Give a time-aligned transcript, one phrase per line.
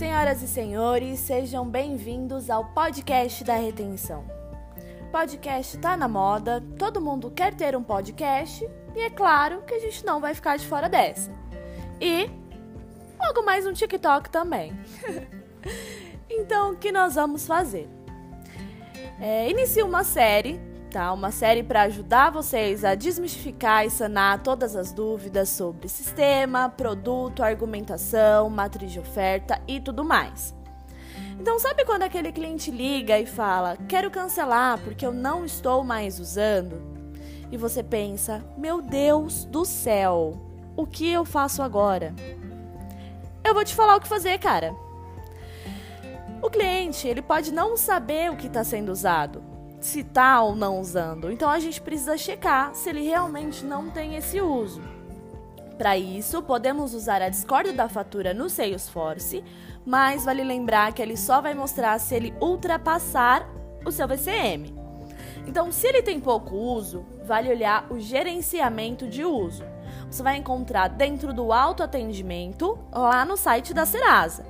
[0.00, 4.24] Senhoras e senhores, sejam bem-vindos ao podcast da retenção.
[5.12, 8.66] Podcast tá na moda, todo mundo quer ter um podcast
[8.96, 11.30] e é claro que a gente não vai ficar de fora dessa.
[12.00, 12.30] E
[13.22, 14.72] logo mais um TikTok também.
[16.30, 17.86] então, o que nós vamos fazer?
[19.20, 20.58] É, inicio uma série
[20.90, 21.12] tá?
[21.12, 27.42] Uma série para ajudar vocês a desmistificar e sanar todas as dúvidas sobre sistema, produto,
[27.42, 30.54] argumentação, matriz de oferta e tudo mais.
[31.38, 36.18] Então, sabe quando aquele cliente liga e fala: "Quero cancelar porque eu não estou mais
[36.18, 36.82] usando"?
[37.50, 40.38] E você pensa: "Meu Deus do céu,
[40.76, 42.14] o que eu faço agora?"
[43.44, 44.74] Eu vou te falar o que fazer, cara.
[46.42, 49.42] O cliente, ele pode não saber o que está sendo usado,
[49.80, 51.32] se está ou não usando.
[51.32, 54.82] Então a gente precisa checar se ele realmente não tem esse uso.
[55.78, 59.42] Para isso, podemos usar a Discord da fatura no Salesforce,
[59.84, 63.48] mas vale lembrar que ele só vai mostrar se ele ultrapassar
[63.84, 64.74] o seu VCM.
[65.46, 69.64] Então, se ele tem pouco uso, vale olhar o gerenciamento de uso.
[70.10, 74.44] Você vai encontrar dentro do autoatendimento lá no site da Serasa.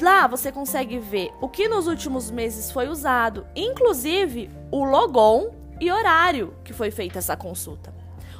[0.00, 5.90] Lá você consegue ver o que nos últimos meses foi usado, inclusive o logon e
[5.90, 7.94] horário que foi feita essa consulta.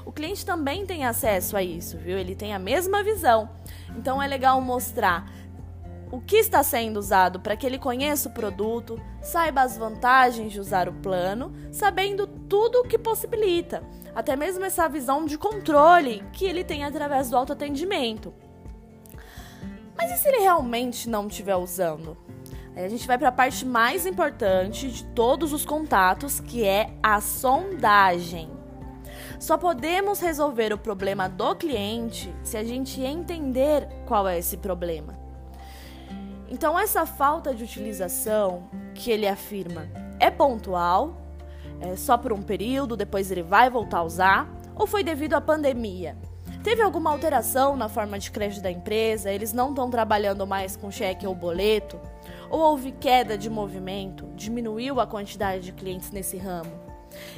[0.04, 2.18] O cliente também tem acesso a isso, viu?
[2.18, 3.48] Ele tem a mesma visão.
[3.96, 5.30] Então é legal mostrar
[6.10, 10.60] o que está sendo usado para que ele conheça o produto, saiba as vantagens de
[10.60, 13.82] usar o plano, sabendo tudo o que possibilita,
[14.14, 18.34] até mesmo essa visão de controle que ele tem através do autoatendimento.
[20.00, 22.16] Mas e se ele realmente não estiver usando?
[22.74, 26.94] Aí a gente vai para a parte mais importante de todos os contatos, que é
[27.02, 28.48] a sondagem.
[29.38, 35.18] Só podemos resolver o problema do cliente se a gente entender qual é esse problema.
[36.48, 39.86] Então, essa falta de utilização que ele afirma
[40.18, 41.14] é pontual,
[41.78, 45.42] é só por um período, depois ele vai voltar a usar, ou foi devido à
[45.42, 46.16] pandemia?
[46.62, 49.32] Teve alguma alteração na forma de crédito da empresa?
[49.32, 51.98] Eles não estão trabalhando mais com cheque ou boleto?
[52.50, 54.26] Ou houve queda de movimento?
[54.34, 56.70] Diminuiu a quantidade de clientes nesse ramo?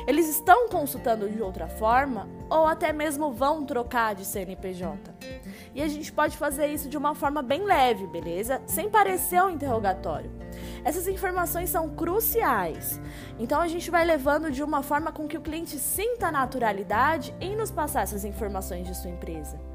[0.08, 4.98] Eles estão consultando de outra forma ou até mesmo vão trocar de CNPJ?
[5.74, 8.60] E a gente pode fazer isso de uma forma bem leve, beleza?
[8.66, 10.30] Sem parecer um interrogatório.
[10.84, 13.00] Essas informações são cruciais.
[13.38, 17.56] Então a gente vai levando de uma forma com que o cliente sinta naturalidade em
[17.56, 19.71] nos passar essas informações de sua empresa.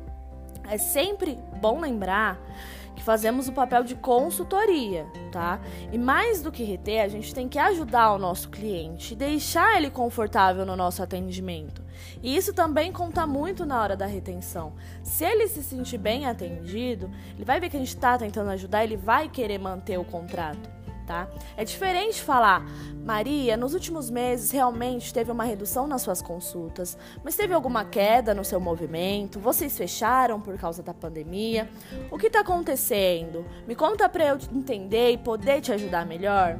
[0.69, 2.39] É sempre bom lembrar
[2.95, 5.59] que fazemos o papel de consultoria, tá?
[5.91, 9.91] E mais do que reter, a gente tem que ajudar o nosso cliente, deixar ele
[9.91, 11.83] confortável no nosso atendimento.
[12.23, 14.73] E isso também conta muito na hora da retenção.
[15.03, 18.83] Se ele se sentir bem atendido, ele vai ver que a gente está tentando ajudar,
[18.83, 20.76] ele vai querer manter o contrato
[21.07, 21.27] tá?
[21.55, 22.63] É diferente falar,
[23.03, 28.35] Maria, nos últimos meses realmente teve uma redução nas suas consultas, mas teve alguma queda
[28.35, 29.39] no seu movimento?
[29.39, 31.69] Vocês fecharam por causa da pandemia?
[32.11, 33.45] O que está acontecendo?
[33.65, 36.59] Me conta para eu entender e poder te ajudar melhor.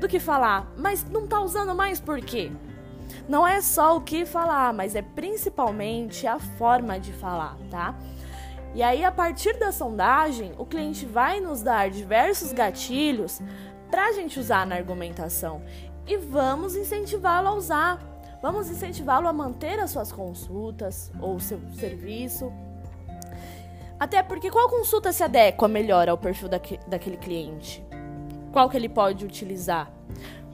[0.00, 2.50] Do que falar, mas não está usando mais por quê?
[3.28, 7.94] Não é só o que falar, mas é principalmente a forma de falar, tá?
[8.74, 13.40] E aí, a partir da sondagem, o cliente vai nos dar diversos gatilhos
[13.94, 15.62] para a gente usar na argumentação
[16.04, 18.00] e vamos incentivá-lo a usar.
[18.42, 22.52] Vamos incentivá-lo a manter as suas consultas ou seu serviço.
[23.96, 27.86] Até porque qual consulta se adequa melhor ao perfil daque, daquele cliente?
[28.50, 29.88] Qual que ele pode utilizar?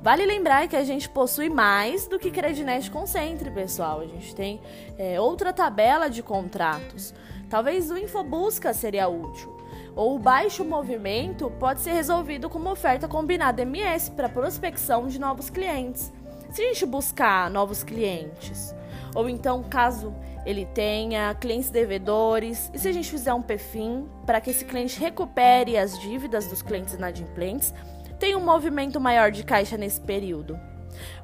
[0.02, 4.00] Vale lembrar que a gente possui mais do que Credinest Concentre, pessoal.
[4.00, 4.60] A gente tem
[4.96, 7.12] é, outra tabela de contratos.
[7.50, 9.60] Talvez o Infobusca seria útil
[9.94, 15.18] ou o baixo movimento pode ser resolvido com uma oferta combinada MS para prospecção de
[15.18, 16.12] novos clientes.
[16.50, 18.74] Se a gente buscar novos clientes,
[19.14, 20.14] ou então caso
[20.46, 24.98] ele tenha clientes devedores, e se a gente fizer um PFIM para que esse cliente
[24.98, 27.74] recupere as dívidas dos clientes inadimplentes,
[28.20, 30.60] tem um movimento maior de caixa nesse período.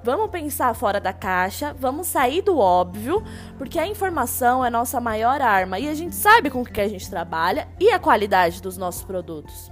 [0.03, 3.23] Vamos pensar fora da caixa, vamos sair do óbvio,
[3.59, 6.89] porque a informação é nossa maior arma e a gente sabe com o que a
[6.89, 9.71] gente trabalha e a qualidade dos nossos produtos.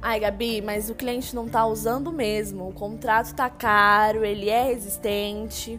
[0.00, 4.64] Ai, Gabi, mas o cliente não está usando mesmo, o contrato está caro, ele é
[4.64, 5.78] resistente.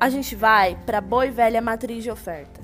[0.00, 2.60] A gente vai para boa e velha matriz de oferta.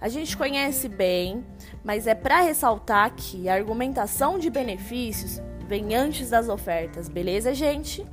[0.00, 1.44] A gente conhece bem,
[1.84, 5.40] mas é para ressaltar que a argumentação de benefícios
[5.70, 8.04] vem antes das ofertas, beleza, gente?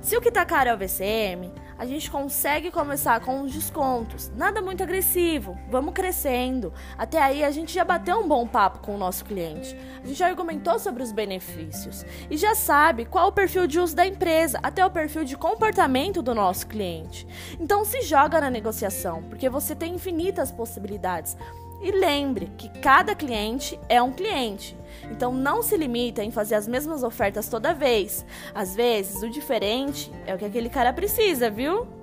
[0.00, 4.32] Se o que tá caro é o VCM, a gente consegue começar com os descontos.
[4.36, 6.72] Nada muito agressivo, vamos crescendo.
[6.98, 9.76] Até aí a gente já bateu um bom papo com o nosso cliente.
[10.02, 13.94] A gente já argumentou sobre os benefícios e já sabe qual o perfil de uso
[13.94, 17.24] da empresa, até o perfil de comportamento do nosso cliente.
[17.60, 21.36] Então se joga na negociação, porque você tem infinitas possibilidades.
[21.82, 24.76] E lembre que cada cliente é um cliente.
[25.10, 28.24] Então não se limita em fazer as mesmas ofertas toda vez.
[28.54, 32.01] Às vezes, o diferente é o que aquele cara precisa, viu?